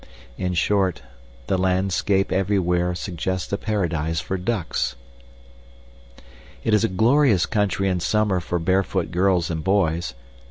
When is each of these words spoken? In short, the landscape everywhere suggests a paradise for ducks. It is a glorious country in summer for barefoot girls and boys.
In 0.35 0.55
short, 0.55 1.03
the 1.45 1.59
landscape 1.59 2.31
everywhere 2.31 2.95
suggests 2.95 3.53
a 3.53 3.57
paradise 3.59 4.19
for 4.19 4.35
ducks. 4.35 4.95
It 6.63 6.73
is 6.73 6.83
a 6.83 6.89
glorious 6.89 7.45
country 7.45 7.87
in 7.87 7.99
summer 7.99 8.39
for 8.39 8.57
barefoot 8.57 9.11
girls 9.11 9.51
and 9.51 9.63
boys. 9.63 10.15